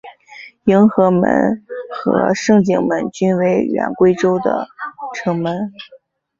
[0.63, 4.67] 迎和门和景圣门均为原归州的
[5.13, 5.71] 城门。